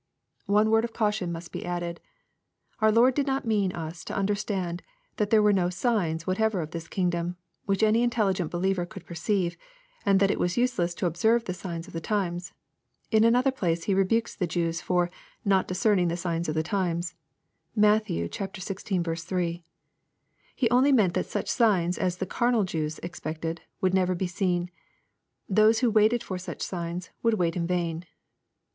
[0.47, 2.01] One word of caution must be added.
[2.79, 4.81] Our Lord did not mean us to understand,
[5.17, 7.35] that there were no" signs" whatever of this kingdom,
[7.67, 9.57] which any intelligent believer could perceive,
[10.03, 12.51] and that it was useless to observe the signs of the times.
[13.11, 15.11] In another place He rebukes the Jews for"
[15.45, 17.13] not discerning the signs of the times."
[17.75, 18.05] (Matt.
[18.05, 19.21] xvi.
[19.23, 19.63] 3.)
[20.55, 24.71] He only meant that such signs as the carnal Jews expected, would never be seen.
[25.47, 28.05] Those who waited for such signs would wait in vain.